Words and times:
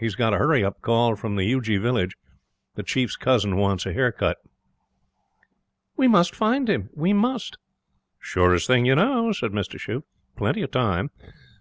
'He's 0.00 0.16
got 0.16 0.34
a 0.34 0.38
hurry 0.38 0.68
call 0.82 1.14
from 1.14 1.36
the 1.36 1.46
Uji 1.46 1.76
Village. 1.78 2.16
The 2.74 2.82
chief's 2.82 3.14
cousin 3.14 3.54
wants 3.54 3.86
a 3.86 3.92
hair 3.92 4.10
cut.' 4.10 4.38
'We 5.96 6.08
must 6.08 6.34
find 6.34 6.68
him. 6.68 6.90
We 6.94 7.12
must.' 7.12 7.58
'Surest 8.18 8.66
thing 8.66 8.86
you 8.86 8.96
know,' 8.96 9.30
said 9.30 9.52
Mr 9.52 9.78
Shute. 9.78 10.02
'Plenty 10.34 10.62
of 10.62 10.72
time.' 10.72 11.10